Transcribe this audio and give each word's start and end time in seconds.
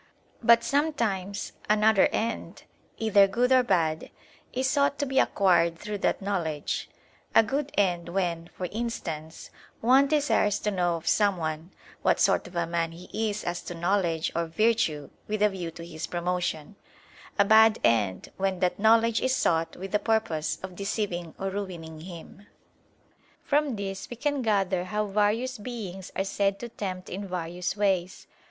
But 0.41 0.63
sometimes 0.63 1.51
another 1.69 2.09
end, 2.11 2.63
either 2.97 3.27
good 3.27 3.51
or 3.51 3.61
bad, 3.61 4.09
is 4.51 4.67
sought 4.67 4.97
to 4.97 5.05
be 5.05 5.19
acquired 5.19 5.77
through 5.77 5.99
that 5.99 6.23
knowledge; 6.23 6.89
a 7.35 7.43
good 7.43 7.71
end, 7.77 8.09
when, 8.09 8.47
for 8.47 8.65
instance, 8.71 9.51
one 9.79 10.07
desires 10.07 10.57
to 10.61 10.71
know 10.71 10.95
of 10.95 11.07
someone, 11.07 11.71
what 12.01 12.19
sort 12.19 12.47
of 12.47 12.55
a 12.55 12.65
man 12.65 12.93
he 12.93 13.29
is 13.29 13.43
as 13.43 13.61
to 13.61 13.75
knowledge, 13.75 14.31
or 14.35 14.47
virtue, 14.47 15.11
with 15.27 15.43
a 15.43 15.49
view 15.49 15.69
to 15.69 15.85
his 15.85 16.07
promotion; 16.07 16.77
a 17.37 17.45
bad 17.45 17.77
end, 17.83 18.31
when 18.37 18.57
that 18.59 18.79
knowledge 18.79 19.21
is 19.21 19.35
sought 19.35 19.75
with 19.75 19.91
the 19.91 19.99
purpose 19.99 20.57
of 20.63 20.75
deceiving 20.75 21.35
or 21.37 21.51
ruining 21.51 21.99
him. 21.99 22.47
From 23.43 23.75
this 23.75 24.09
we 24.09 24.15
can 24.15 24.41
gather 24.41 24.85
how 24.85 25.05
various 25.05 25.59
beings 25.59 26.11
are 26.15 26.23
said 26.23 26.57
to 26.57 26.69
tempt 26.69 27.07
in 27.07 27.27
various 27.27 27.77
ways. 27.77 28.25